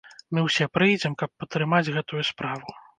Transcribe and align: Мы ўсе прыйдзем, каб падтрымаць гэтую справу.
Мы 0.37 0.45
ўсе 0.47 0.65
прыйдзем, 0.77 1.19
каб 1.21 1.31
падтрымаць 1.45 1.85
гэтую 1.95 2.23
справу. 2.35 2.81